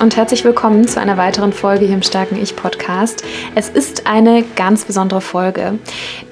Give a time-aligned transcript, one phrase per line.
[0.00, 3.24] Und herzlich willkommen zu einer weiteren Folge hier im Starken Ich Podcast.
[3.56, 5.78] Es ist eine ganz besondere Folge,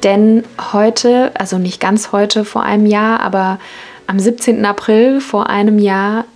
[0.05, 3.59] denn heute, also nicht ganz heute vor einem Jahr, aber
[4.07, 4.65] am 17.
[4.65, 6.27] April vor einem Jahr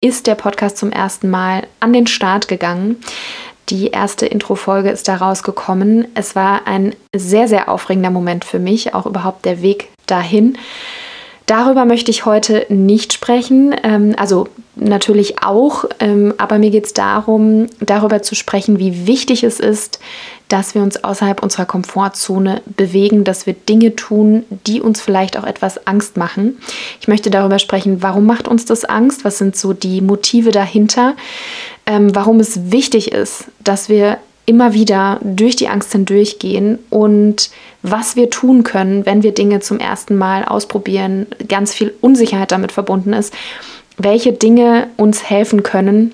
[0.00, 2.96] ist der Podcast zum ersten Mal an den Start gegangen.
[3.68, 6.08] Die erste Intro-Folge ist da rausgekommen.
[6.14, 10.58] Es war ein sehr, sehr aufregender Moment für mich, auch überhaupt der Weg dahin.
[11.46, 16.94] Darüber möchte ich heute nicht sprechen, ähm, also natürlich auch, ähm, aber mir geht es
[16.94, 19.98] darum, darüber zu sprechen, wie wichtig es ist,
[20.48, 25.44] dass wir uns außerhalb unserer Komfortzone bewegen, dass wir Dinge tun, die uns vielleicht auch
[25.44, 26.58] etwas Angst machen.
[27.00, 31.14] Ich möchte darüber sprechen, warum macht uns das Angst, was sind so die Motive dahinter,
[31.86, 37.50] ähm, warum es wichtig ist, dass wir immer wieder durch die Angst hindurchgehen und
[37.82, 42.72] was wir tun können, wenn wir Dinge zum ersten Mal ausprobieren, ganz viel Unsicherheit damit
[42.72, 43.32] verbunden ist,
[43.98, 46.12] welche Dinge uns helfen können,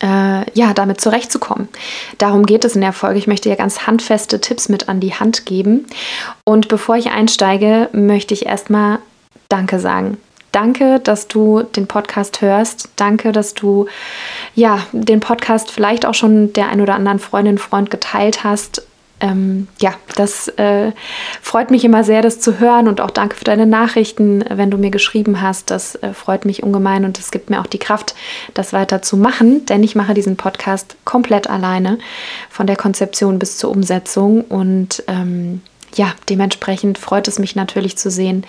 [0.00, 1.68] äh, ja, damit zurechtzukommen.
[2.18, 3.18] Darum geht es in der Folge.
[3.18, 5.86] Ich möchte ja ganz handfeste Tipps mit an die Hand geben.
[6.44, 8.98] Und bevor ich einsteige, möchte ich erstmal
[9.48, 10.18] Danke sagen.
[10.52, 12.88] Danke, dass du den Podcast hörst.
[12.96, 13.86] Danke, dass du
[14.54, 18.82] ja den Podcast vielleicht auch schon der ein oder anderen Freundin, Freund geteilt hast.
[19.20, 20.92] Ähm, ja, das äh,
[21.42, 24.78] freut mich immer sehr, das zu hören und auch danke für deine Nachrichten, wenn du
[24.78, 25.70] mir geschrieben hast.
[25.70, 28.14] Das äh, freut mich ungemein und es gibt mir auch die Kraft,
[28.54, 31.98] das weiter zu machen, denn ich mache diesen Podcast komplett alleine,
[32.48, 35.62] von der Konzeption bis zur Umsetzung und ähm,
[35.94, 38.44] ja, dementsprechend freut es mich natürlich zu sehen,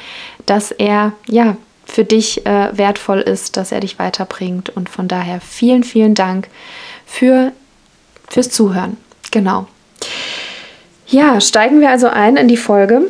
[0.45, 1.57] dass er ja
[1.89, 4.69] für dich äh, wertvoll ist, dass er dich weiterbringt.
[4.69, 6.47] Und von daher vielen, vielen Dank
[7.05, 7.51] für,
[8.29, 8.97] fürs Zuhören.
[9.31, 9.67] Genau.
[11.07, 13.01] Ja, steigen wir also ein in die Folge.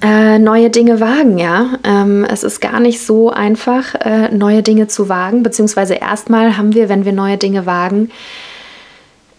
[0.00, 1.78] Äh, neue Dinge wagen, ja.
[1.82, 6.74] Ähm, es ist gar nicht so einfach, äh, neue Dinge zu wagen, beziehungsweise erstmal haben
[6.74, 8.10] wir, wenn wir neue Dinge wagen,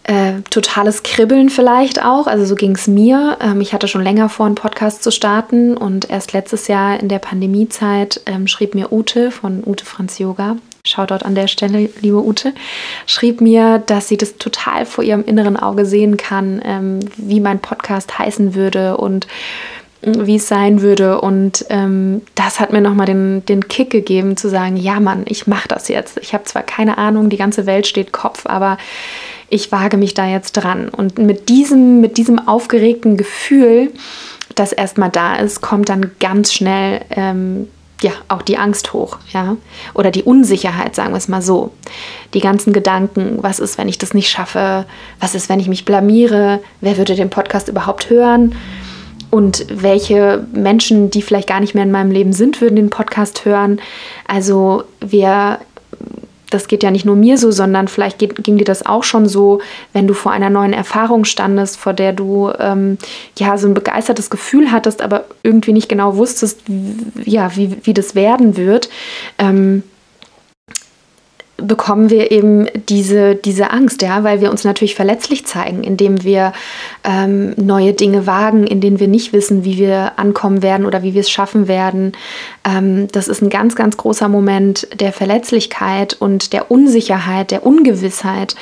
[0.06, 2.28] äh, totales Kribbeln vielleicht auch.
[2.28, 3.38] Also so ging es mir.
[3.40, 7.08] Ähm, ich hatte schon länger vor, einen Podcast zu starten und erst letztes Jahr in
[7.08, 12.24] der Pandemiezeit ähm, schrieb mir Ute von Ute Franz Yoga, Shoutout an der Stelle, liebe
[12.24, 12.54] Ute,
[13.06, 17.58] schrieb mir, dass sie das total vor ihrem inneren Auge sehen kann, ähm, wie mein
[17.58, 19.26] Podcast heißen würde und
[20.06, 21.20] wie es sein würde.
[21.20, 25.46] Und ähm, das hat mir nochmal den, den Kick gegeben, zu sagen, ja Mann, ich
[25.46, 26.18] mache das jetzt.
[26.22, 28.78] Ich habe zwar keine Ahnung, die ganze Welt steht Kopf, aber
[29.48, 30.88] ich wage mich da jetzt dran.
[30.88, 33.92] Und mit diesem, mit diesem aufgeregten Gefühl,
[34.54, 37.68] das erstmal da ist, kommt dann ganz schnell ähm,
[38.02, 39.56] ja auch die Angst hoch, ja,
[39.94, 41.72] oder die Unsicherheit, sagen wir es mal so.
[42.34, 44.86] Die ganzen Gedanken, was ist, wenn ich das nicht schaffe?
[45.20, 46.60] Was ist, wenn ich mich blamiere?
[46.80, 48.54] Wer würde den Podcast überhaupt hören?
[49.30, 53.44] Und welche Menschen, die vielleicht gar nicht mehr in meinem Leben sind, würden den Podcast
[53.44, 53.80] hören?
[54.26, 55.58] Also wir
[56.50, 59.28] das geht ja nicht nur mir so, sondern vielleicht geht, ging dir das auch schon
[59.28, 59.60] so,
[59.92, 62.98] wenn du vor einer neuen Erfahrung standest, vor der du ähm,
[63.38, 67.94] ja so ein begeistertes Gefühl hattest, aber irgendwie nicht genau wusstest, wie, ja, wie, wie
[67.94, 68.88] das werden wird.
[69.38, 69.82] Ähm,
[71.56, 76.52] bekommen wir eben diese, diese Angst, ja, weil wir uns natürlich verletzlich zeigen, indem wir
[77.04, 81.14] ähm, neue Dinge wagen, in denen wir nicht wissen, wie wir ankommen werden oder wie
[81.14, 82.12] wir es schaffen werden.
[82.64, 88.54] Ähm, das ist ein ganz, ganz großer Moment der Verletzlichkeit und der Unsicherheit, der Ungewissheit.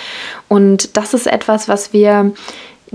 [0.49, 2.33] Und das ist etwas, was wir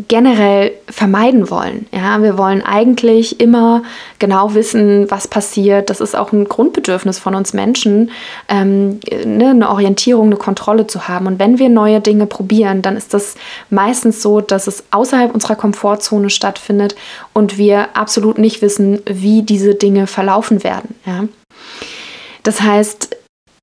[0.08, 1.88] generell vermeiden wollen.
[1.92, 3.84] Ja, wir wollen eigentlich immer
[4.20, 5.90] genau wissen, was passiert.
[5.90, 8.12] Das ist auch ein Grundbedürfnis von uns Menschen,
[8.48, 11.28] ähm, ne, eine Orientierung, eine Kontrolle zu haben.
[11.28, 13.36] Und wenn wir neue Dinge probieren, dann ist das
[13.70, 16.96] meistens so, dass es außerhalb unserer Komfortzone stattfindet
[17.34, 20.96] und wir absolut nicht wissen, wie diese Dinge verlaufen werden.
[21.06, 21.26] Ja?
[22.44, 23.16] Das heißt,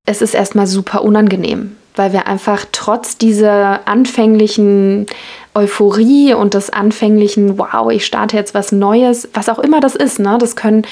[0.06, 5.06] es ist erstmal super unangenehm, weil wir einfach trotz dieser anfänglichen
[5.56, 10.18] Euphorie und des anfänglichen, wow, ich starte jetzt was Neues, was auch immer das ist.
[10.20, 10.36] Ne?
[10.38, 10.82] Das können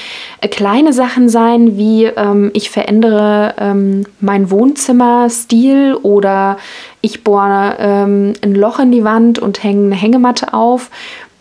[0.40, 6.56] äh, kleine Sachen sein, wie ähm, ich verändere ähm, meinen Wohnzimmerstil oder
[7.02, 10.90] ich bohre ähm, ein Loch in die Wand und hänge eine Hängematte auf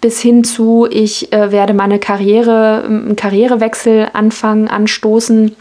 [0.02, 5.56] bis hin zu, ich äh, werde meine Karriere, einen Karrierewechsel anfangen, anstoßen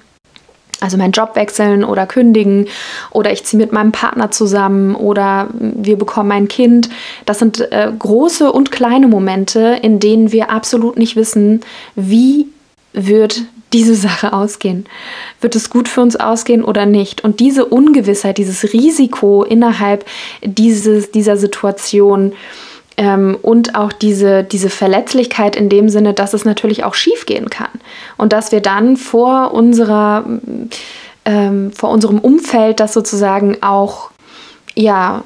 [0.82, 2.66] Also meinen Job wechseln oder kündigen
[3.10, 6.90] oder ich ziehe mit meinem Partner zusammen oder wir bekommen ein Kind.
[7.24, 11.60] Das sind äh, große und kleine Momente, in denen wir absolut nicht wissen,
[11.94, 12.48] wie
[12.92, 13.42] wird
[13.72, 14.86] diese Sache ausgehen.
[15.40, 17.24] Wird es gut für uns ausgehen oder nicht?
[17.24, 20.04] Und diese Ungewissheit, dieses Risiko innerhalb
[20.42, 22.32] dieses, dieser Situation,
[22.96, 27.70] ähm, und auch diese, diese Verletzlichkeit in dem Sinne, dass es natürlich auch schiefgehen kann.
[28.16, 30.24] Und dass wir dann vor unserer,
[31.24, 34.10] ähm, vor unserem Umfeld das sozusagen auch
[34.74, 35.22] ja,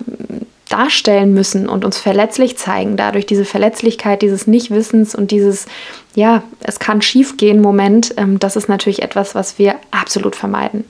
[0.69, 2.97] darstellen müssen und uns verletzlich zeigen.
[2.97, 5.67] Dadurch diese Verletzlichkeit dieses Nichtwissens und dieses,
[6.15, 10.85] ja, es kann schiefgehen Moment, ähm, das ist natürlich etwas, was wir absolut vermeiden.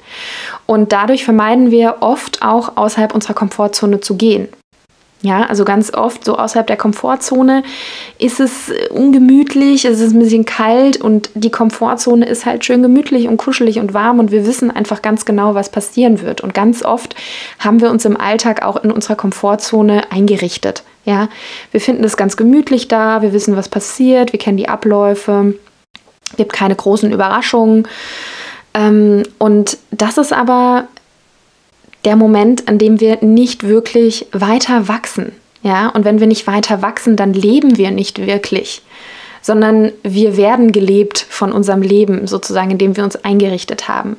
[0.65, 4.49] Und dadurch vermeiden wir oft auch außerhalb unserer Komfortzone zu gehen.
[5.23, 7.63] Ja, also ganz oft so außerhalb der Komfortzone
[8.19, 13.27] ist es ungemütlich, es ist ein bisschen kalt und die Komfortzone ist halt schön gemütlich
[13.27, 16.43] und kuschelig und warm und wir wissen einfach ganz genau, was passieren wird.
[16.43, 17.17] Und ganz oft
[17.59, 20.83] haben wir uns im Alltag auch in unserer Komfortzone eingerichtet.
[21.07, 21.29] Ja,
[21.71, 25.55] wir finden es ganz gemütlich da, wir wissen, was passiert, wir kennen die Abläufe,
[26.37, 27.89] gibt keine großen Überraschungen.
[28.75, 30.89] Ähm, und das ist aber
[32.07, 35.33] der Moment, an dem wir nicht wirklich weiter wachsen.
[35.63, 38.83] Ja, und wenn wir nicht weiter wachsen, dann leben wir nicht wirklich,
[39.43, 44.17] sondern wir werden gelebt von unserem Leben, sozusagen, in dem wir uns eingerichtet haben.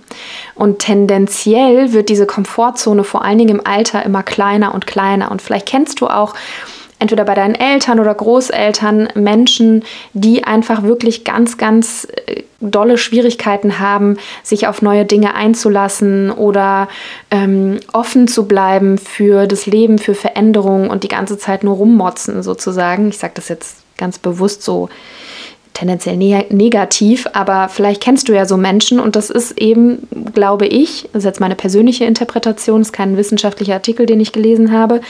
[0.56, 5.32] Und tendenziell wird diese Komfortzone vor allen Dingen im Alter immer kleiner und kleiner.
[5.32, 6.34] Und vielleicht kennst du auch
[7.00, 9.84] entweder bei deinen Eltern oder Großeltern Menschen,
[10.14, 16.88] die einfach wirklich ganz, ganz äh, dolle Schwierigkeiten haben, sich auf neue Dinge einzulassen oder
[17.30, 22.42] ähm, offen zu bleiben für das Leben, für Veränderungen und die ganze Zeit nur rummotzen
[22.42, 23.10] sozusagen.
[23.10, 24.90] Ich sage das jetzt ganz bewusst so
[25.74, 30.66] tendenziell ne negativ, aber vielleicht kennst du ja so Menschen und das ist eben, glaube
[30.66, 35.02] ich, das ist jetzt meine persönliche Interpretation, ist kein wissenschaftlicher Artikel, den ich gelesen habe,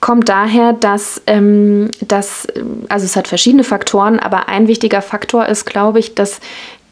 [0.00, 2.46] kommt daher, dass, ähm, dass,
[2.88, 6.40] also es hat verschiedene Faktoren, aber ein wichtiger Faktor ist, glaube ich, dass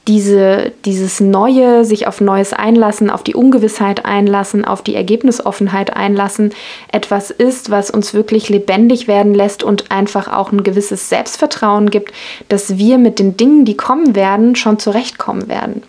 [0.08, 6.52] diese, dieses Neue, sich auf Neues einlassen, auf die Ungewissheit einlassen, auf die Ergebnisoffenheit einlassen,
[6.92, 12.12] etwas ist, was uns wirklich lebendig werden lässt und einfach auch ein gewisses Selbstvertrauen gibt,
[12.48, 15.82] dass wir mit den Dingen, die kommen werden, schon zurechtkommen werden.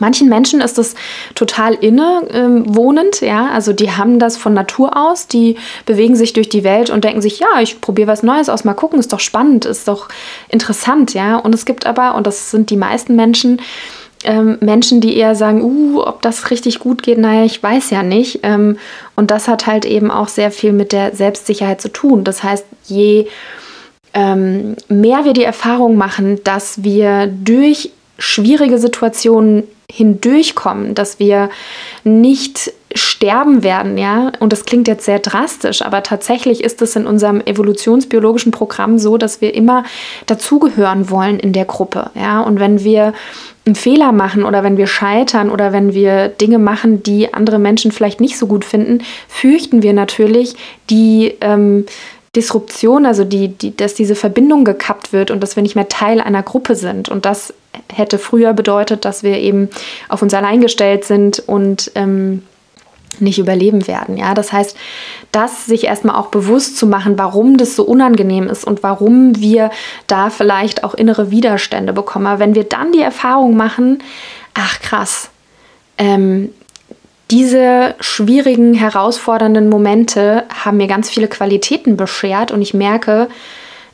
[0.00, 0.96] Manchen Menschen ist das
[1.36, 5.56] total innewohnend, ähm, ja, also die haben das von Natur aus, die
[5.86, 8.74] bewegen sich durch die Welt und denken sich, ja, ich probiere was Neues aus, mal
[8.74, 10.08] gucken, ist doch spannend, ist doch
[10.48, 11.36] interessant, ja.
[11.36, 13.60] Und es gibt aber, und das sind die meisten Menschen,
[14.24, 18.02] ähm, Menschen, die eher sagen, uh, ob das richtig gut geht, naja, ich weiß ja
[18.02, 18.40] nicht.
[18.42, 18.78] Ähm,
[19.14, 22.24] und das hat halt eben auch sehr viel mit der Selbstsicherheit zu tun.
[22.24, 23.28] Das heißt, je
[24.14, 31.48] ähm, mehr wir die Erfahrung machen, dass wir durch schwierige Situationen hindurchkommen, dass wir
[32.02, 34.32] nicht sterben werden, ja.
[34.40, 39.16] Und das klingt jetzt sehr drastisch, aber tatsächlich ist es in unserem evolutionsbiologischen Programm so,
[39.16, 39.84] dass wir immer
[40.26, 42.40] dazugehören wollen in der Gruppe, ja.
[42.40, 43.12] Und wenn wir
[43.64, 47.90] einen Fehler machen oder wenn wir scheitern oder wenn wir Dinge machen, die andere Menschen
[47.90, 50.54] vielleicht nicht so gut finden, fürchten wir natürlich
[50.88, 51.84] die ähm,
[52.36, 56.20] Disruption, also die, die, dass diese Verbindung gekappt wird und dass wir nicht mehr Teil
[56.20, 57.08] einer Gruppe sind.
[57.08, 57.54] Und das
[57.92, 59.70] hätte früher bedeutet, dass wir eben
[60.08, 62.42] auf uns allein gestellt sind und ähm,
[63.18, 64.16] nicht überleben werden.
[64.16, 64.76] Ja, das heißt,
[65.32, 69.70] das sich erstmal auch bewusst zu machen, warum das so unangenehm ist und warum wir
[70.06, 72.26] da vielleicht auch innere Widerstände bekommen.
[72.26, 74.02] Aber wenn wir dann die Erfahrung machen,
[74.54, 75.30] ach krass,
[75.98, 76.50] ähm,
[77.30, 83.28] diese schwierigen, herausfordernden Momente haben mir ganz viele Qualitäten beschert und ich merke,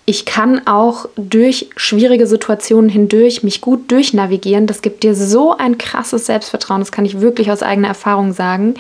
[0.05, 4.67] ich kann auch durch schwierige Situationen hindurch mich gut durchnavigieren.
[4.67, 8.75] Das gibt dir so ein krasses Selbstvertrauen, das kann ich wirklich aus eigener Erfahrung sagen.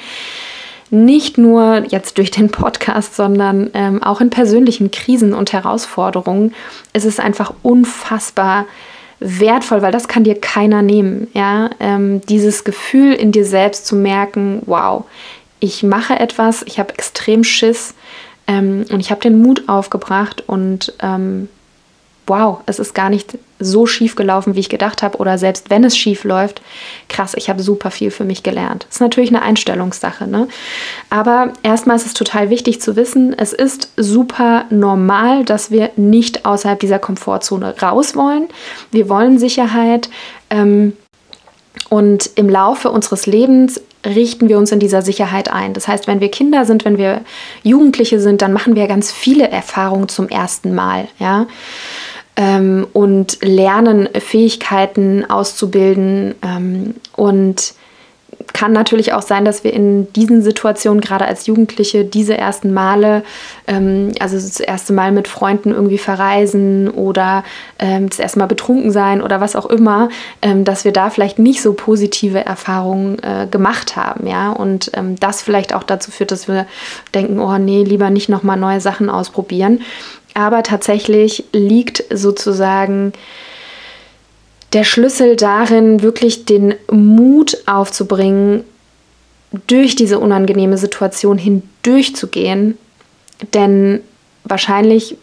[0.90, 6.54] Nicht nur jetzt durch den Podcast, sondern ähm, auch in persönlichen Krisen und Herausforderungen.
[6.92, 8.66] Es ist einfach unfassbar
[9.22, 11.28] wertvoll, weil das kann dir keiner nehmen.
[11.34, 15.04] Ja, ähm, dieses Gefühl in dir selbst zu merken, wow,
[15.60, 17.94] ich mache etwas, ich habe extrem Schiss,
[18.46, 21.48] ähm, und ich habe den Mut aufgebracht und ähm,
[22.26, 25.18] wow, es ist gar nicht so schief gelaufen, wie ich gedacht habe.
[25.18, 26.62] Oder selbst wenn es schief läuft,
[27.08, 28.86] krass, ich habe super viel für mich gelernt.
[28.90, 30.26] Ist natürlich eine Einstellungssache.
[30.26, 30.48] Ne?
[31.10, 36.44] Aber erstmal ist es total wichtig zu wissen, es ist super normal, dass wir nicht
[36.44, 38.48] außerhalb dieser Komfortzone raus wollen.
[38.90, 40.08] Wir wollen Sicherheit.
[40.50, 40.94] Ähm,
[41.88, 45.74] und im Laufe unseres Lebens richten wir uns in dieser Sicherheit ein.
[45.74, 47.22] Das heißt, wenn wir Kinder sind, wenn wir
[47.62, 51.46] Jugendliche sind, dann machen wir ganz viele Erfahrungen zum ersten Mal, ja.
[52.36, 56.34] Ähm, und lernen Fähigkeiten auszubilden.
[56.42, 57.74] Ähm, und
[58.52, 63.22] kann natürlich auch sein, dass wir in diesen Situationen, gerade als Jugendliche, diese ersten Male,
[63.66, 67.44] ähm, also das erste Mal mit Freunden irgendwie verreisen oder
[67.78, 70.08] ähm, das erste Mal betrunken sein oder was auch immer,
[70.42, 74.50] ähm, dass wir da vielleicht nicht so positive Erfahrungen äh, gemacht haben, ja.
[74.50, 76.66] Und ähm, das vielleicht auch dazu führt, dass wir
[77.14, 79.80] denken, oh nee, lieber nicht nochmal neue Sachen ausprobieren.
[80.34, 83.12] Aber tatsächlich liegt sozusagen
[84.72, 88.64] der Schlüssel darin, wirklich den Mut aufzubringen,
[89.66, 92.78] durch diese unangenehme Situation hindurchzugehen.
[93.52, 94.00] Denn
[94.44, 95.16] wahrscheinlich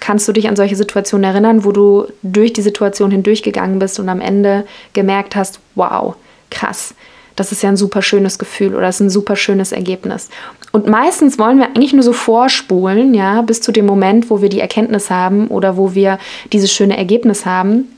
[0.00, 4.08] kannst du dich an solche Situationen erinnern, wo du durch die Situation hindurchgegangen bist und
[4.08, 4.64] am Ende
[4.94, 6.16] gemerkt hast, wow,
[6.50, 6.94] krass,
[7.38, 10.28] das ist ja ein super schönes Gefühl oder ist ein super schönes Ergebnis.
[10.72, 14.48] Und meistens wollen wir eigentlich nur so vorspulen, ja, bis zu dem Moment, wo wir
[14.48, 16.18] die Erkenntnis haben oder wo wir
[16.52, 17.88] dieses schöne Ergebnis haben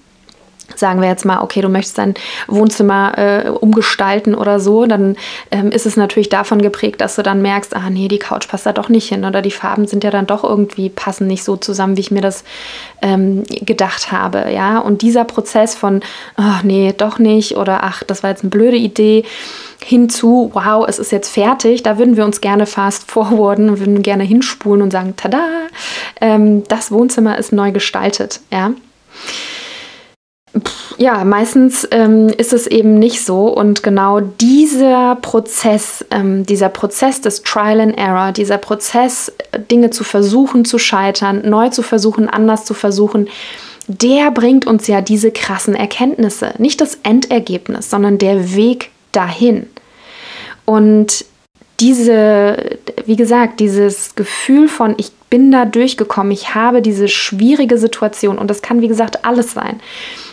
[0.77, 2.15] sagen wir jetzt mal, okay, du möchtest dein
[2.47, 5.17] Wohnzimmer äh, umgestalten oder so, dann
[5.51, 8.67] ähm, ist es natürlich davon geprägt, dass du dann merkst, ah nee, die Couch passt
[8.67, 11.57] da doch nicht hin oder die Farben sind ja dann doch irgendwie passen nicht so
[11.57, 12.45] zusammen, wie ich mir das
[13.03, 14.79] ähm, gedacht habe, ja.
[14.79, 16.01] Und dieser Prozess von,
[16.37, 19.25] ach nee, doch nicht oder ach, das war jetzt eine blöde Idee,
[19.85, 24.25] hinzu, wow, es ist jetzt fertig, da würden wir uns gerne fast forwarden, würden gerne
[24.25, 25.47] hinspulen und sagen, tada,
[26.21, 28.73] ähm, das Wohnzimmer ist neu gestaltet, ja.
[30.99, 33.49] Ja, meistens ähm, ist es eben nicht so.
[33.49, 39.33] Und genau dieser Prozess, ähm, dieser Prozess des Trial and Error, dieser Prozess,
[39.71, 43.29] Dinge zu versuchen, zu scheitern, neu zu versuchen, anders zu versuchen,
[43.87, 46.55] der bringt uns ja diese krassen Erkenntnisse.
[46.59, 49.69] Nicht das Endergebnis, sondern der Weg dahin.
[50.65, 51.25] Und
[51.81, 58.37] diese, wie gesagt, dieses Gefühl von, ich bin da durchgekommen, ich habe diese schwierige Situation
[58.37, 59.81] und das kann, wie gesagt, alles sein.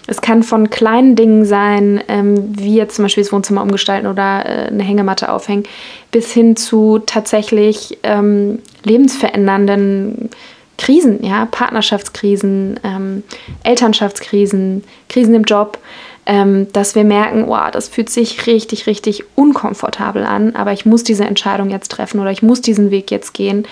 [0.07, 4.45] Es kann von kleinen Dingen sein, ähm, wie jetzt zum Beispiel das Wohnzimmer umgestalten oder
[4.45, 5.63] äh, eine Hängematte aufhängen,
[6.11, 10.29] bis hin zu tatsächlich ähm, lebensverändernden
[10.77, 13.23] Krisen, ja, Partnerschaftskrisen, ähm,
[13.63, 15.77] Elternschaftskrisen, Krisen im Job,
[16.25, 21.03] ähm, dass wir merken, wow, das fühlt sich richtig, richtig unkomfortabel an, aber ich muss
[21.03, 23.65] diese Entscheidung jetzt treffen oder ich muss diesen Weg jetzt gehen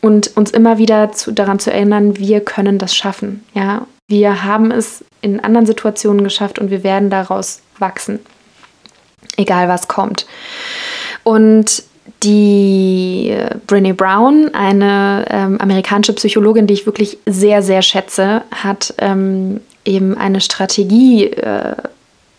[0.00, 4.70] und uns immer wieder zu, daran zu erinnern, wir können das schaffen, ja, wir haben
[4.70, 8.20] es in anderen Situationen geschafft und wir werden daraus wachsen,
[9.36, 10.26] egal was kommt.
[11.24, 11.82] Und
[12.22, 13.36] die
[13.66, 20.16] Brené Brown, eine ähm, amerikanische Psychologin, die ich wirklich sehr, sehr schätze, hat ähm, eben
[20.16, 21.76] eine Strategie äh,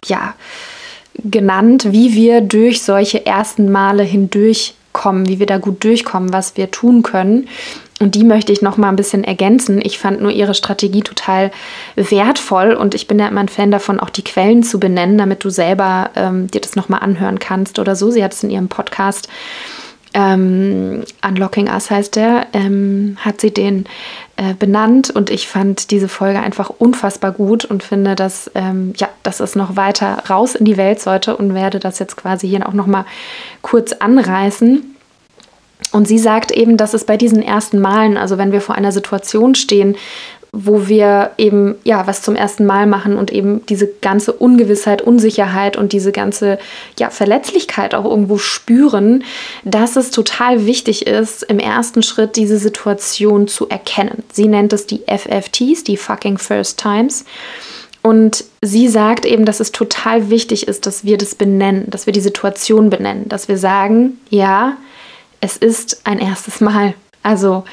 [0.06, 0.34] ja,
[1.24, 4.04] genannt, wie wir durch solche ersten Male
[4.90, 7.48] hindurchkommen, wie wir da gut durchkommen, was wir tun können.
[8.02, 9.82] Und die möchte ich noch mal ein bisschen ergänzen.
[9.84, 11.52] Ich fand nur ihre Strategie total
[11.96, 15.44] wertvoll und ich bin ja immer ein Fan davon, auch die Quellen zu benennen, damit
[15.44, 18.10] du selber ähm, dir das noch mal anhören kannst oder so.
[18.10, 19.28] Sie hat es in ihrem Podcast
[20.14, 23.86] ähm, Unlocking Us heißt der, ähm, hat sie den
[24.38, 29.10] äh, benannt und ich fand diese Folge einfach unfassbar gut und finde, dass, ähm, ja,
[29.24, 32.68] dass es noch weiter raus in die Welt sollte und werde das jetzt quasi hier
[32.68, 33.06] auch noch mal
[33.62, 34.96] kurz anreißen.
[35.92, 38.92] Und sie sagt eben, dass es bei diesen ersten Malen, also wenn wir vor einer
[38.92, 39.96] Situation stehen,
[40.52, 45.78] wo wir eben ja was zum ersten Mal machen und eben diese ganze Ungewissheit, Unsicherheit
[45.78, 46.58] und diese ganze
[46.98, 49.24] ja Verletzlichkeit auch irgendwo spüren,
[49.64, 54.24] dass es total wichtig ist, im ersten Schritt diese Situation zu erkennen.
[54.32, 57.26] Sie nennt es die FFTs, die fucking First Times.
[58.02, 62.14] Und sie sagt eben, dass es total wichtig ist, dass wir das benennen, dass wir
[62.14, 64.78] die Situation benennen, dass wir sagen, ja,
[65.42, 66.94] es ist ein erstes Mal.
[67.24, 67.66] Also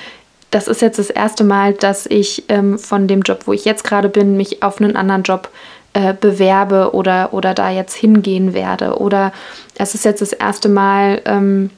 [0.50, 3.84] das ist jetzt das erste Mal, dass ich ähm, von dem Job, wo ich jetzt
[3.84, 5.50] gerade bin, mich auf einen anderen Job
[5.92, 8.98] äh, bewerbe oder, oder da jetzt hingehen werde.
[8.98, 9.32] Oder
[9.76, 11.70] es ist jetzt das erste Mal, ähm,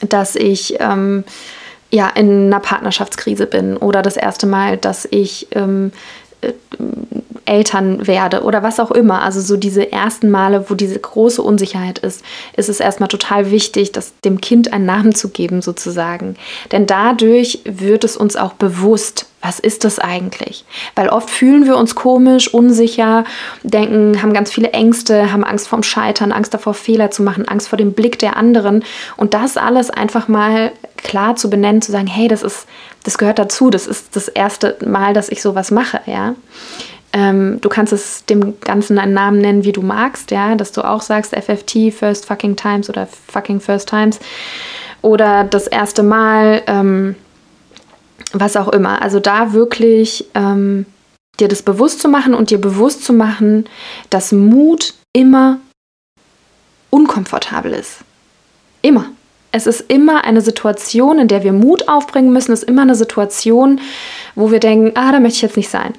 [0.00, 1.24] dass ich ähm,
[1.90, 5.92] ja in einer Partnerschaftskrise bin oder das erste Mal, dass ich ähm,
[6.40, 6.52] äh,
[7.50, 9.22] Eltern werde oder was auch immer.
[9.22, 12.24] Also so diese ersten Male, wo diese große Unsicherheit ist,
[12.56, 16.36] ist es erstmal total wichtig, das dem Kind einen Namen zu geben sozusagen.
[16.70, 20.64] Denn dadurch wird es uns auch bewusst, was ist das eigentlich?
[20.94, 23.24] Weil oft fühlen wir uns komisch, unsicher,
[23.64, 27.68] denken, haben ganz viele Ängste, haben Angst vorm Scheitern, Angst davor, Fehler zu machen, Angst
[27.68, 28.84] vor dem Blick der anderen.
[29.16, 32.66] Und das alles einfach mal klar zu benennen, zu sagen, hey, das ist,
[33.02, 36.34] das gehört dazu, das ist das erste Mal, dass ich sowas mache, ja.
[37.12, 40.82] Ähm, du kannst es dem Ganzen einen Namen nennen, wie du magst, ja, dass du
[40.82, 44.20] auch sagst FFT, First Fucking Times oder Fucking First Times
[45.02, 47.16] oder das erste Mal, ähm,
[48.32, 49.02] was auch immer.
[49.02, 50.86] Also da wirklich ähm,
[51.40, 53.68] dir das bewusst zu machen und dir bewusst zu machen,
[54.10, 55.58] dass Mut immer
[56.90, 57.98] unkomfortabel ist.
[58.82, 59.06] Immer.
[59.52, 62.52] Es ist immer eine Situation, in der wir Mut aufbringen müssen.
[62.52, 63.80] Es ist immer eine Situation,
[64.36, 65.94] wo wir denken, ah, da möchte ich jetzt nicht sein.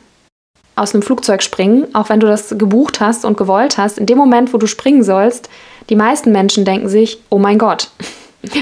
[0.75, 4.18] Aus einem Flugzeug springen, auch wenn du das gebucht hast und gewollt hast, in dem
[4.18, 5.50] Moment, wo du springen sollst,
[5.90, 7.90] die meisten Menschen denken sich, oh mein Gott.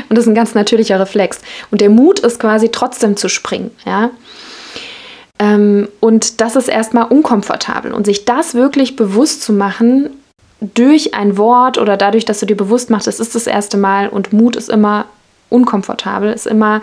[0.10, 1.40] Und das ist ein ganz natürlicher Reflex.
[1.72, 3.72] Und der Mut ist quasi trotzdem zu springen.
[3.86, 4.10] Ja?
[5.40, 7.94] Ähm, und das ist erstmal unkomfortabel.
[7.94, 10.10] Und sich das wirklich bewusst zu machen,
[10.60, 14.10] durch ein Wort oder dadurch, dass du dir bewusst machst, es ist das erste Mal
[14.10, 15.06] und Mut ist immer
[15.50, 16.82] unkomfortabel, ist immer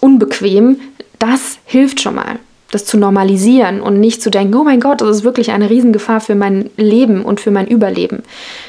[0.00, 0.80] unbequem,
[1.18, 2.38] das hilft schon mal,
[2.74, 6.20] das zu normalisieren und nicht zu denken, oh mein Gott, das ist wirklich eine Riesengefahr
[6.20, 8.24] für mein Leben und für mein Überleben.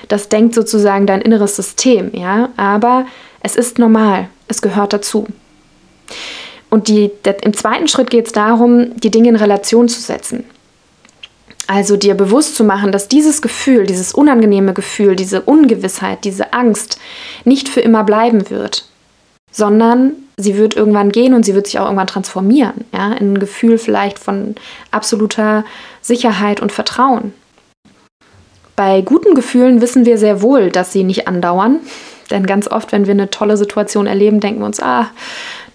[0.07, 3.07] Das denkt sozusagen dein inneres System, ja, aber
[3.41, 5.25] es ist normal, es gehört dazu.
[6.69, 10.43] Und die, der, im zweiten Schritt geht es darum, die Dinge in Relation zu setzen.
[11.65, 16.99] Also dir bewusst zu machen, dass dieses Gefühl, dieses unangenehme Gefühl, diese Ungewissheit, diese Angst
[17.43, 18.85] nicht für immer bleiben wird,
[19.55, 23.39] sondern sie wird irgendwann gehen und sie wird sich auch irgendwann transformieren, ja, in ein
[23.39, 24.55] Gefühl vielleicht von
[24.91, 25.63] absoluter
[26.01, 27.33] Sicherheit und Vertrauen.
[28.75, 31.79] Bei guten Gefühlen wissen wir sehr wohl, dass sie nicht andauern,
[32.31, 35.09] denn ganz oft, wenn wir eine tolle Situation erleben, denken wir uns, ah,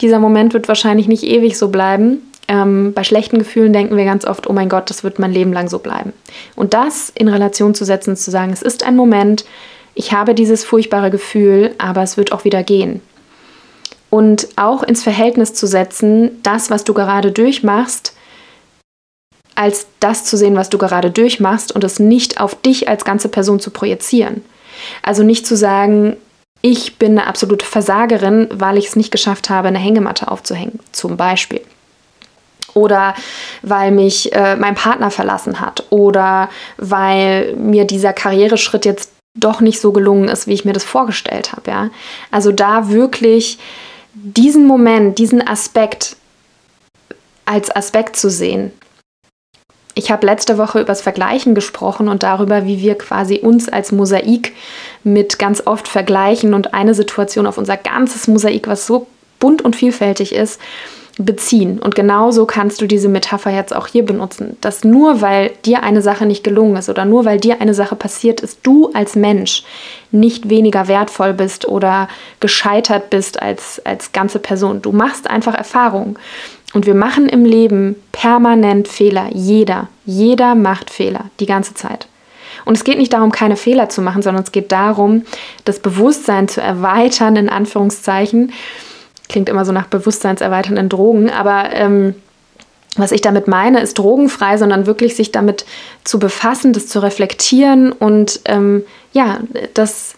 [0.03, 2.19] dieser Moment wird wahrscheinlich nicht ewig so bleiben.
[2.49, 5.55] Ähm, bei schlechten Gefühlen denken wir ganz oft, oh mein Gott, das wird mein Leben
[5.55, 6.13] lang so bleiben.
[6.55, 9.47] Und das in Relation zu setzen, zu sagen, es ist ein Moment,
[9.95, 13.01] ich habe dieses furchtbare Gefühl, aber es wird auch wieder gehen.
[14.11, 18.15] Und auch ins Verhältnis zu setzen, das, was du gerade durchmachst,
[19.55, 23.29] als das zu sehen, was du gerade durchmachst und es nicht auf dich als ganze
[23.29, 24.43] Person zu projizieren.
[25.03, 26.17] Also nicht zu sagen,
[26.63, 31.17] ich bin eine absolute Versagerin, weil ich es nicht geschafft habe, eine Hängematte aufzuhängen, zum
[31.17, 31.63] Beispiel
[32.75, 33.15] oder
[33.63, 39.81] weil mich äh, mein Partner verlassen hat oder weil mir dieser Karriereschritt jetzt doch nicht
[39.81, 41.71] so gelungen ist, wie ich mir das vorgestellt habe.
[41.71, 41.91] Ja?
[42.31, 43.59] Also da wirklich
[44.23, 46.17] diesen Moment, diesen Aspekt
[47.47, 48.73] als Aspekt zu sehen.
[49.95, 53.93] Ich habe letzte Woche über das Vergleichen gesprochen und darüber, wie wir quasi uns als
[53.93, 54.53] Mosaik
[55.03, 59.09] mit ganz oft vergleichen und eine Situation auf unser ganzes Mosaik, was so
[59.41, 60.61] bunt und vielfältig ist,
[61.19, 61.79] beziehen.
[61.79, 66.03] Und genauso kannst du diese Metapher jetzt auch hier benutzen, dass nur weil dir eine
[66.03, 69.65] Sache nicht gelungen ist oder nur weil dir eine Sache passiert ist, du als Mensch
[70.11, 72.09] nicht weniger wertvoll bist oder
[72.41, 74.83] gescheitert bist als, als ganze Person.
[74.83, 76.17] Du machst einfach Erfahrungen.
[76.73, 79.29] Und wir machen im Leben permanent Fehler.
[79.33, 79.89] Jeder.
[80.05, 81.25] Jeder macht Fehler.
[81.41, 82.07] Die ganze Zeit.
[82.65, 85.25] Und es geht nicht darum, keine Fehler zu machen, sondern es geht darum,
[85.65, 88.53] das Bewusstsein zu erweitern, in Anführungszeichen,
[89.31, 92.15] klingt immer so nach bewusstseinserweiternden Drogen, aber ähm,
[92.97, 95.65] was ich damit meine, ist drogenfrei, sondern wirklich sich damit
[96.05, 99.39] zu befassen, das zu reflektieren und ähm, ja,
[99.75, 100.17] das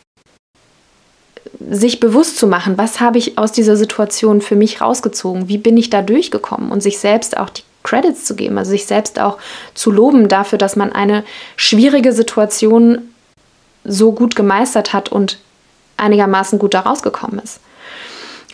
[1.70, 5.77] sich bewusst zu machen, was habe ich aus dieser Situation für mich rausgezogen, wie bin
[5.77, 9.38] ich da durchgekommen und sich selbst auch die Credits zu geben, also sich selbst auch
[9.75, 11.25] zu loben dafür, dass man eine
[11.57, 13.03] schwierige Situation
[13.85, 15.38] so gut gemeistert hat und
[15.96, 17.61] einigermaßen gut da rausgekommen ist.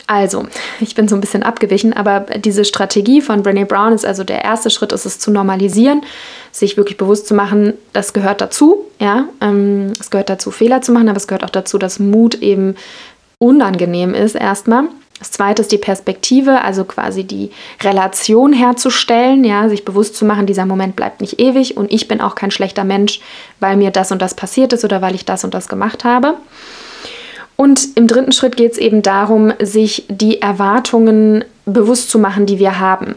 [0.09, 0.47] Also,
[0.79, 4.43] ich bin so ein bisschen abgewichen, aber diese Strategie von Brené Brown ist also der
[4.43, 6.01] erste Schritt, ist es zu normalisieren,
[6.51, 10.93] sich wirklich bewusst zu machen, das gehört dazu, ja, ähm, es gehört dazu, Fehler zu
[10.93, 12.73] machen, aber es gehört auch dazu, dass Mut eben
[13.37, 14.85] unangenehm ist erstmal.
[15.19, 17.51] Das zweite ist die Perspektive, also quasi die
[17.83, 22.19] Relation herzustellen, ja, sich bewusst zu machen, dieser Moment bleibt nicht ewig und ich bin
[22.19, 23.21] auch kein schlechter Mensch,
[23.59, 26.33] weil mir das und das passiert ist oder weil ich das und das gemacht habe.
[27.59, 32.57] Und im dritten Schritt geht es eben darum, sich die Erwartungen bewusst zu machen, die
[32.57, 33.15] wir haben.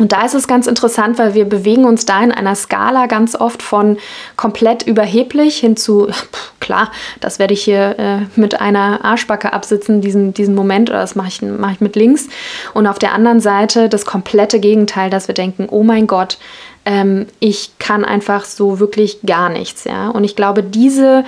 [0.00, 3.36] Und da ist es ganz interessant, weil wir bewegen uns da in einer Skala ganz
[3.36, 3.98] oft von
[4.34, 6.90] komplett überheblich hin zu, pff, klar,
[7.20, 11.28] das werde ich hier äh, mit einer Arschbacke absitzen, diesen, diesen Moment, oder das mache
[11.28, 12.26] ich, mach ich mit links.
[12.72, 16.38] Und auf der anderen Seite das komplette Gegenteil, dass wir denken, oh mein Gott,
[16.86, 19.84] ähm, ich kann einfach so wirklich gar nichts.
[19.84, 20.08] Ja?
[20.08, 21.24] Und ich glaube, diese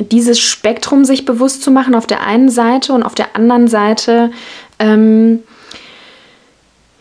[0.00, 4.30] dieses Spektrum sich bewusst zu machen auf der einen Seite und auf der anderen Seite
[4.78, 5.40] ähm,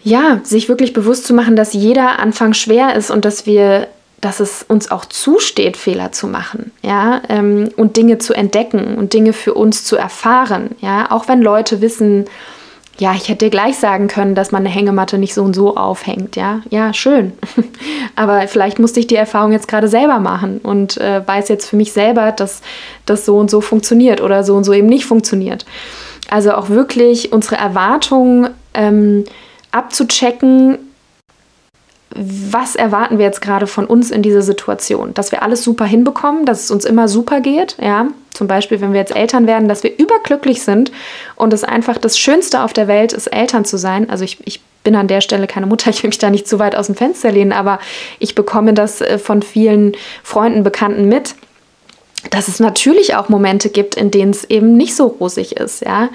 [0.03, 3.87] ja, sich wirklich bewusst zu machen, dass jeder Anfang schwer ist und dass wir,
[4.21, 9.13] dass es uns auch zusteht, Fehler zu machen, ja, ähm, und Dinge zu entdecken und
[9.13, 12.25] Dinge für uns zu erfahren, ja, auch wenn Leute wissen,
[12.99, 15.77] ja, ich hätte dir gleich sagen können, dass man eine Hängematte nicht so und so
[15.77, 16.61] aufhängt, ja.
[16.69, 17.31] Ja, schön.
[18.15, 21.77] Aber vielleicht musste ich die Erfahrung jetzt gerade selber machen und äh, weiß jetzt für
[21.77, 22.61] mich selber, dass
[23.05, 25.65] das so und so funktioniert oder so und so eben nicht funktioniert.
[26.29, 29.23] Also auch wirklich unsere Erwartungen ähm,
[29.71, 30.77] abzuchecken,
[32.15, 35.13] was erwarten wir jetzt gerade von uns in dieser Situation?
[35.13, 38.93] Dass wir alles super hinbekommen, dass es uns immer super geht, ja, Zum Beispiel, wenn
[38.93, 40.91] wir jetzt Eltern werden, dass wir überglücklich sind
[41.35, 44.09] und es einfach das Schönste auf der Welt ist, Eltern zu sein.
[44.09, 46.57] Also ich, ich bin an der Stelle keine Mutter, ich will mich da nicht zu
[46.57, 47.79] weit aus dem Fenster lehnen, aber
[48.17, 49.93] ich bekomme das äh, von vielen
[50.23, 51.35] Freunden, Bekannten mit
[52.31, 56.09] dass es natürlich auch Momente gibt, in denen es eben nicht so rosig ist, ja.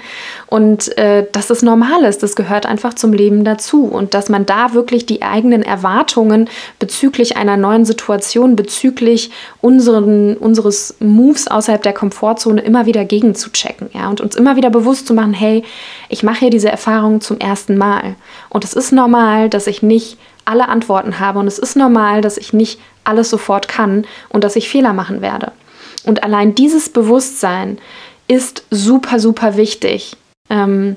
[0.47, 3.85] Und äh, dass es normal ist, das gehört einfach zum Leben dazu.
[3.85, 10.95] Und dass man da wirklich die eigenen Erwartungen bezüglich einer neuen Situation, bezüglich unseren, unseres
[10.99, 14.07] Moves außerhalb der Komfortzone immer wieder gegenzuchecken, ja.
[14.09, 15.63] Und uns immer wieder bewusst zu machen, hey,
[16.09, 18.15] ich mache hier diese Erfahrung zum ersten Mal.
[18.49, 21.39] Und es ist normal, dass ich nicht alle Antworten habe.
[21.39, 25.21] Und es ist normal, dass ich nicht alles sofort kann und dass ich Fehler machen
[25.21, 25.51] werde.
[26.05, 27.77] Und allein dieses Bewusstsein
[28.27, 30.15] ist super, super wichtig,
[30.49, 30.95] ähm,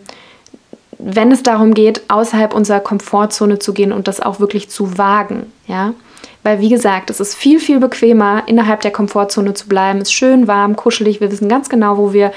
[0.99, 5.53] wenn es darum geht, außerhalb unserer Komfortzone zu gehen und das auch wirklich zu wagen.
[5.67, 5.95] Ja?
[6.43, 10.01] Weil, wie gesagt, es ist viel, viel bequemer, innerhalb der Komfortzone zu bleiben.
[10.01, 11.21] Es ist schön warm, kuschelig.
[11.21, 12.33] Wir wissen ganz genau, wo wir,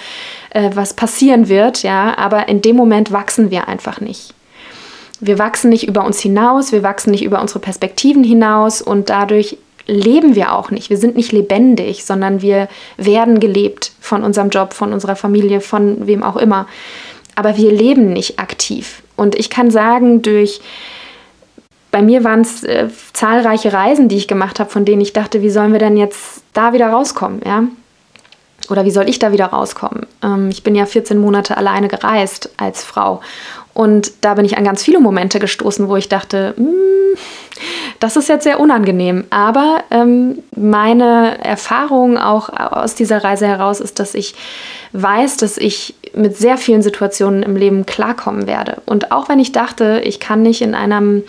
[0.51, 1.81] äh, was passieren wird.
[1.81, 2.17] Ja?
[2.17, 4.33] Aber in dem Moment wachsen wir einfach nicht.
[5.19, 9.57] Wir wachsen nicht über uns hinaus, wir wachsen nicht über unsere Perspektiven hinaus und dadurch
[9.87, 10.89] leben wir auch nicht.
[10.89, 12.67] Wir sind nicht lebendig, sondern wir
[12.97, 16.67] werden gelebt von unserem Job, von unserer Familie, von wem auch immer.
[17.35, 19.01] Aber wir leben nicht aktiv.
[19.15, 20.61] Und ich kann sagen, durch
[21.91, 25.41] bei mir waren es äh, zahlreiche Reisen, die ich gemacht habe, von denen ich dachte,
[25.41, 27.63] wie sollen wir denn jetzt da wieder rauskommen, ja?
[28.69, 30.07] Oder wie soll ich da wieder rauskommen?
[30.23, 33.21] Ähm, ich bin ja 14 Monate alleine gereist als Frau.
[33.73, 36.73] Und da bin ich an ganz viele Momente gestoßen, wo ich dachte, hm,
[37.99, 39.25] das ist jetzt sehr unangenehm.
[39.29, 44.35] Aber ähm, meine Erfahrung auch aus dieser Reise heraus ist, dass ich
[44.93, 48.81] weiß, dass ich mit sehr vielen Situationen im Leben klarkommen werde.
[48.85, 51.23] Und auch wenn ich dachte, ich kann nicht in einem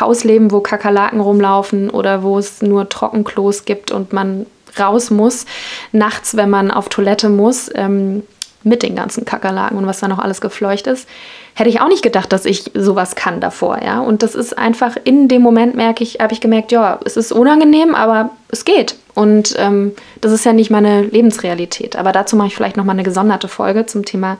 [0.00, 4.46] Haus leben, wo Kakerlaken rumlaufen oder wo es nur Trockenklos gibt und man
[4.78, 5.46] raus muss,
[5.92, 8.24] nachts, wenn man auf Toilette muss, ähm,
[8.64, 11.06] mit den ganzen Kakerlaken und was da noch alles gefleucht ist,
[11.54, 14.00] hätte ich auch nicht gedacht, dass ich sowas kann davor, ja.
[14.00, 17.32] Und das ist einfach in dem Moment merke ich, habe ich gemerkt, ja, es ist
[17.32, 18.96] unangenehm, aber es geht.
[19.14, 21.94] Und ähm, das ist ja nicht meine Lebensrealität.
[21.94, 24.38] Aber dazu mache ich vielleicht nochmal eine gesonderte Folge zum Thema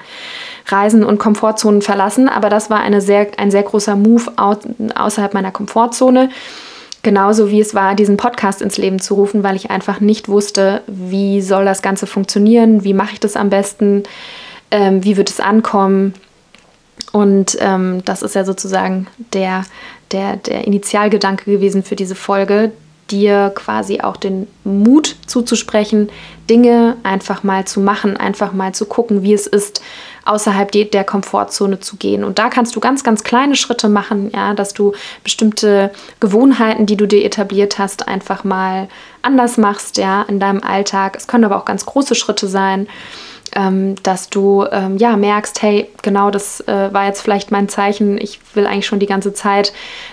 [0.66, 2.28] Reisen und Komfortzonen verlassen.
[2.28, 6.30] Aber das war eine sehr, ein sehr großer Move außerhalb meiner Komfortzone.
[7.04, 10.80] Genauso wie es war, diesen Podcast ins Leben zu rufen, weil ich einfach nicht wusste,
[10.86, 14.04] wie soll das Ganze funktionieren, wie mache ich das am besten,
[14.70, 16.14] ähm, wie wird es ankommen.
[17.14, 19.62] Und ähm, das ist ja sozusagen der,
[20.10, 22.72] der, der Initialgedanke gewesen für diese Folge,
[23.08, 26.10] dir quasi auch den Mut zuzusprechen,
[26.50, 29.80] Dinge einfach mal zu machen, einfach mal zu gucken, wie es ist,
[30.24, 32.24] außerhalb der Komfortzone zu gehen.
[32.24, 36.96] Und da kannst du ganz, ganz kleine Schritte machen, ja, dass du bestimmte Gewohnheiten, die
[36.96, 38.88] du dir etabliert hast, einfach mal
[39.22, 41.14] anders machst, ja, in deinem Alltag.
[41.16, 42.88] Es können aber auch ganz große Schritte sein
[43.54, 48.18] ähm, dass du ähm, ja merkst, hey, genau das äh, war jetzt vielleicht mein Zeichen.
[48.18, 49.72] Ich will eigentlich schon die ganze Zeit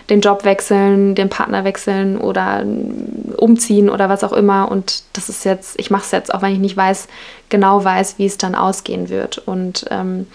[0.10, 4.72] den Job wechseln, den Partner wechseln oder äh, umziehen oder was auch immer.
[4.72, 7.08] Und das ist jetzt, ich mache es jetzt, auch wenn ich nicht weiß,
[7.50, 9.40] genau weiß, wie es dann ausgehen wird.
[9.40, 10.28] Und ähm,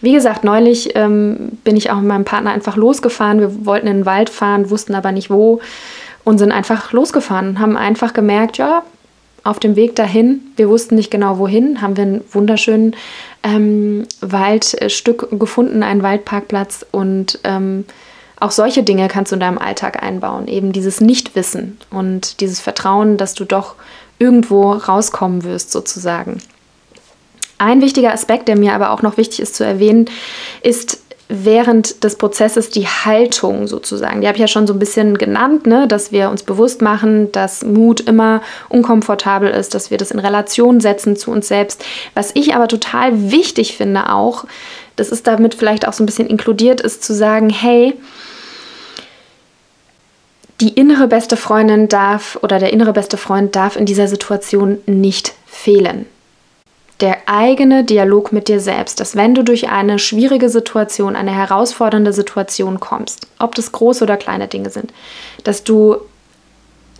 [0.00, 3.40] wie gesagt, neulich ähm, bin ich auch mit meinem Partner einfach losgefahren.
[3.40, 5.60] Wir wollten in den Wald fahren, wussten aber nicht wo
[6.24, 8.82] und sind einfach losgefahren, haben einfach gemerkt, ja,
[9.44, 12.94] auf dem Weg dahin, wir wussten nicht genau wohin, haben wir einen wunderschönen
[13.42, 17.84] ähm, Waldstück gefunden, einen Waldparkplatz und ähm,
[18.38, 20.48] auch solche Dinge kannst du in deinem Alltag einbauen.
[20.48, 23.76] Eben dieses Nichtwissen und dieses Vertrauen, dass du doch
[24.18, 26.38] irgendwo rauskommen wirst, sozusagen.
[27.58, 30.06] Ein wichtiger Aspekt, der mir aber auch noch wichtig ist zu erwähnen,
[30.62, 31.01] ist
[31.32, 34.20] während des Prozesses die Haltung sozusagen.
[34.20, 35.88] Die habe ich ja schon so ein bisschen genannt, ne?
[35.88, 40.80] dass wir uns bewusst machen, dass Mut immer unkomfortabel ist, dass wir das in Relation
[40.80, 41.84] setzen zu uns selbst.
[42.14, 44.44] Was ich aber total wichtig finde auch,
[44.96, 47.94] das ist damit vielleicht auch so ein bisschen inkludiert, ist zu sagen, hey,
[50.60, 55.32] die innere beste Freundin darf oder der innere beste Freund darf in dieser Situation nicht
[55.46, 56.06] fehlen
[57.02, 62.12] der eigene Dialog mit dir selbst, dass wenn du durch eine schwierige Situation, eine herausfordernde
[62.12, 64.92] Situation kommst, ob das große oder kleine Dinge sind,
[65.42, 65.96] dass du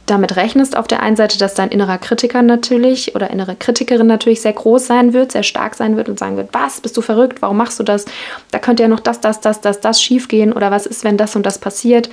[0.07, 4.41] damit rechnest auf der einen Seite, dass dein innerer Kritiker natürlich oder innere Kritikerin natürlich
[4.43, 7.41] sehr groß sein wird, sehr stark sein wird und sagen wird, was, bist du verrückt,
[7.41, 8.05] warum machst du das?
[8.51, 11.17] Da könnte ja noch das, das, das, das, das schief gehen oder was ist, wenn
[11.17, 12.11] das und das passiert?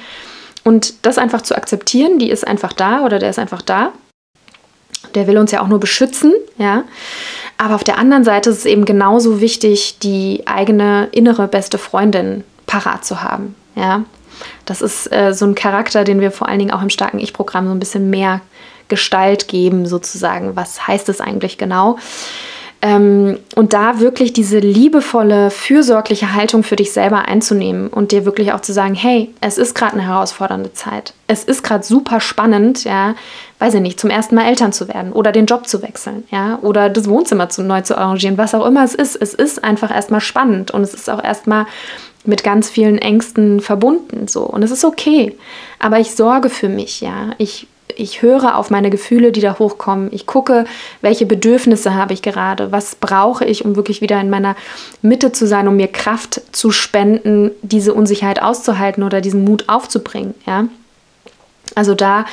[0.64, 3.94] Und das einfach zu akzeptieren, die ist einfach da oder der ist einfach da.
[5.16, 6.84] Der will uns ja auch nur beschützen, ja.
[7.58, 12.44] Aber auf der anderen Seite ist es eben genauso wichtig, die eigene innere beste Freundin
[12.68, 13.56] parat zu haben.
[13.76, 14.04] Ja?
[14.66, 17.68] Das ist äh, so ein Charakter, den wir vor allen Dingen auch im starken Ich-Programm
[17.68, 18.42] so ein bisschen mehr
[18.88, 20.56] Gestalt geben, sozusagen.
[20.56, 21.98] Was heißt es eigentlich genau?
[22.82, 28.54] Ähm, und da wirklich diese liebevolle, fürsorgliche Haltung für dich selber einzunehmen und dir wirklich
[28.54, 31.14] auch zu sagen, hey, es ist gerade eine herausfordernde Zeit.
[31.28, 33.16] Es ist gerade super spannend, ja,
[33.60, 36.58] weiß ich nicht, zum ersten Mal Eltern zu werden oder den Job zu wechseln, ja,
[36.62, 39.18] oder das Wohnzimmer zu, neu zu arrangieren, was auch immer es ist.
[39.18, 41.66] Es ist einfach erstmal spannend und es ist auch erstmal
[42.24, 45.36] mit ganz vielen Ängsten verbunden so und es ist okay,
[45.80, 47.32] aber ich sorge für mich, ja.
[47.38, 50.10] Ich ich höre auf meine Gefühle, die da hochkommen.
[50.12, 50.66] Ich gucke,
[51.02, 54.56] welche Bedürfnisse habe ich gerade, was brauche ich, um wirklich wieder in meiner
[55.02, 60.34] Mitte zu sein, um mir Kraft zu spenden, diese Unsicherheit auszuhalten oder diesen Mut aufzubringen.
[60.46, 60.66] Ja?
[61.76, 62.26] Also da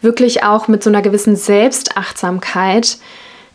[0.00, 2.98] wirklich auch mit so einer gewissen Selbstachtsamkeit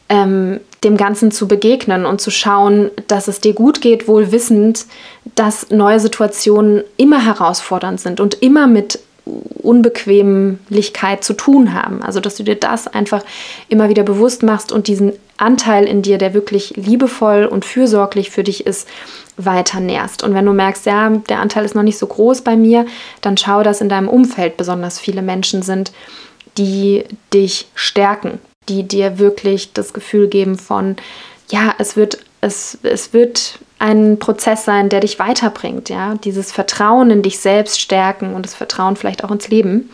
[0.10, 4.86] ähm, dem Ganzen zu begegnen und zu schauen, dass es dir gut geht, wohl wissend,
[5.36, 9.00] dass neue Situationen immer herausfordernd sind und immer mit
[9.62, 12.02] Unbequemlichkeit zu tun haben.
[12.02, 13.24] Also, dass du dir das einfach
[13.68, 18.44] immer wieder bewusst machst und diesen Anteil in dir, der wirklich liebevoll und fürsorglich für
[18.44, 18.88] dich ist,
[19.38, 20.24] weiter nährst.
[20.24, 22.86] Und wenn du merkst, ja, der Anteil ist noch nicht so groß bei mir,
[23.22, 25.92] dann schau, dass in deinem Umfeld besonders viele Menschen sind,
[26.58, 30.98] die dich stärken, die dir wirklich das Gefühl geben von,
[31.50, 37.10] ja, es wird, es, es wird ein Prozess sein, der dich weiterbringt, ja, dieses Vertrauen
[37.10, 39.90] in dich selbst stärken und das Vertrauen vielleicht auch ins Leben.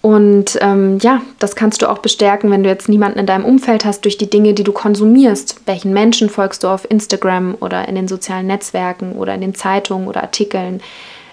[0.00, 3.84] Und ähm, ja, das kannst du auch bestärken, wenn du jetzt niemanden in deinem Umfeld
[3.84, 5.60] hast, durch die Dinge, die du konsumierst.
[5.66, 10.08] Welchen Menschen folgst du auf Instagram oder in den sozialen Netzwerken oder in den Zeitungen
[10.08, 10.80] oder Artikeln?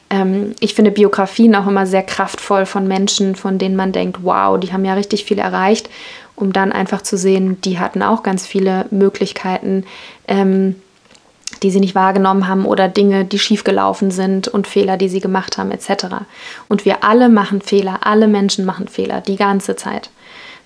[0.09, 4.59] Ähm, ich finde Biografien auch immer sehr kraftvoll von Menschen, von denen man denkt, wow,
[4.59, 5.89] die haben ja richtig viel erreicht,
[6.35, 9.85] um dann einfach zu sehen, die hatten auch ganz viele Möglichkeiten,
[10.27, 10.75] ähm,
[11.65, 15.57] die sie nicht wahrgenommen haben oder Dinge, die schiefgelaufen sind und Fehler, die sie gemacht
[15.57, 16.05] haben, etc.
[16.67, 20.11] Und wir alle machen Fehler, alle Menschen machen Fehler, die ganze Zeit.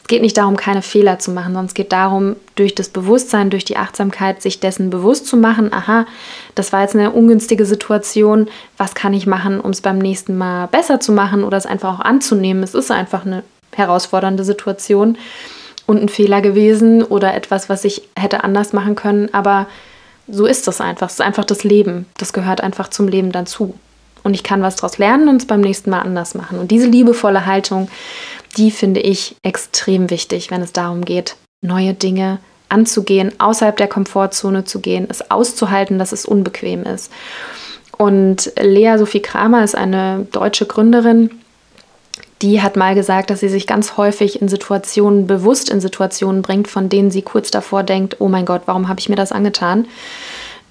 [0.02, 3.50] Es geht nicht darum, keine Fehler zu machen, sondern es geht darum, durch das Bewusstsein,
[3.50, 6.06] durch die Achtsamkeit, sich dessen bewusst zu machen, aha,
[6.54, 10.68] das war jetzt eine ungünstige Situation, was kann ich machen, um es beim nächsten Mal
[10.68, 12.62] besser zu machen oder es einfach auch anzunehmen.
[12.62, 15.18] Es ist einfach eine herausfordernde Situation
[15.86, 19.68] und ein Fehler gewesen oder etwas, was ich hätte anders machen können, aber
[20.32, 21.08] so ist das einfach.
[21.08, 22.06] Es ist einfach das Leben.
[22.18, 23.76] Das gehört einfach zum Leben dazu.
[24.24, 26.60] Und ich kann was daraus lernen und es beim nächsten Mal anders machen.
[26.60, 27.90] Und diese liebevolle Haltung,
[28.58, 34.64] die finde ich extrem wichtig, wenn es darum geht, neue Dinge anzugehen, außerhalb der Komfortzone
[34.66, 37.12] zu gehen, es auszuhalten, dass es unbequem ist.
[37.98, 41.32] Und Lea Sophie Kramer ist eine deutsche Gründerin,
[42.42, 46.68] die hat mal gesagt, dass sie sich ganz häufig in Situationen, bewusst in Situationen bringt,
[46.68, 49.88] von denen sie kurz davor denkt, oh mein Gott, warum habe ich mir das angetan?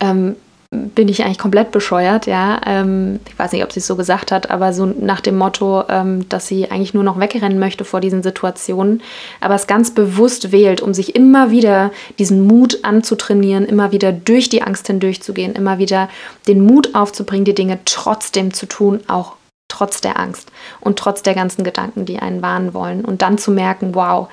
[0.01, 0.37] Ähm,
[0.71, 2.61] bin ich eigentlich komplett bescheuert, ja.
[2.67, 5.85] Ähm, ich weiß nicht, ob sie es so gesagt hat, aber so nach dem Motto,
[5.89, 9.03] ähm, dass sie eigentlich nur noch wegrennen möchte vor diesen Situationen,
[9.41, 14.51] aber es ganz bewusst wählt, um sich immer wieder diesen Mut anzutrainieren, immer wieder durch
[14.51, 16.11] die Angst hindurchzugehen, immer wieder
[16.47, 19.38] den Mut aufzubringen, die Dinge trotzdem zu tun, auch
[19.69, 20.51] trotz der Angst
[20.81, 23.05] und trotz der ganzen Gedanken, die einen warnen wollen.
[23.05, 24.29] Und dann zu merken, wow,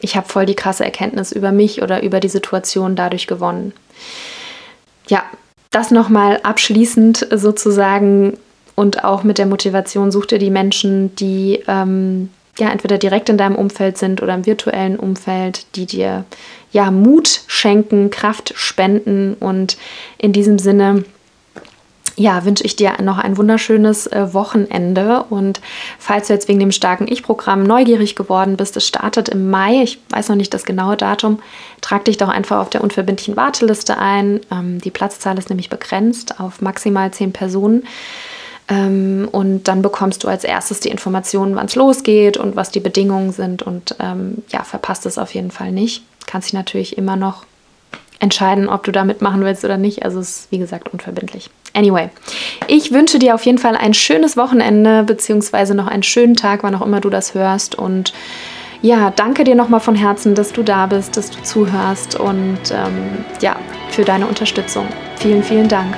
[0.00, 3.72] ich habe voll die krasse Erkenntnis über mich oder über die Situation dadurch gewonnen.
[5.08, 5.24] Ja,
[5.70, 8.38] das nochmal abschließend sozusagen
[8.74, 13.38] und auch mit der Motivation, such dir die Menschen, die ähm, ja entweder direkt in
[13.38, 16.24] deinem Umfeld sind oder im virtuellen Umfeld, die dir
[16.70, 19.76] ja Mut schenken, Kraft spenden und
[20.16, 21.04] in diesem Sinne
[22.18, 25.24] ja, wünsche ich dir noch ein wunderschönes äh, Wochenende.
[25.30, 25.60] Und
[25.98, 29.98] falls du jetzt wegen dem starken Ich-Programm neugierig geworden bist, es startet im Mai, ich
[30.10, 31.38] weiß noch nicht das genaue Datum,
[31.80, 34.40] trag dich doch einfach auf der unverbindlichen Warteliste ein.
[34.50, 37.86] Ähm, die Platzzahl ist nämlich begrenzt auf maximal zehn Personen.
[38.68, 42.80] Ähm, und dann bekommst du als erstes die Informationen, wann es losgeht und was die
[42.80, 43.62] Bedingungen sind.
[43.62, 46.02] Und ähm, ja, verpasst es auf jeden Fall nicht.
[46.26, 47.44] Kannst dich natürlich immer noch
[48.18, 50.04] entscheiden, ob du da mitmachen willst oder nicht.
[50.04, 51.50] Also es ist, wie gesagt, unverbindlich.
[51.74, 52.10] Anyway,
[52.66, 56.74] ich wünsche dir auf jeden Fall ein schönes Wochenende, beziehungsweise noch einen schönen Tag, wann
[56.74, 57.74] auch immer du das hörst.
[57.74, 58.12] Und
[58.82, 63.24] ja, danke dir nochmal von Herzen, dass du da bist, dass du zuhörst und ähm,
[63.40, 63.56] ja,
[63.90, 64.86] für deine Unterstützung.
[65.16, 65.96] Vielen, vielen Dank.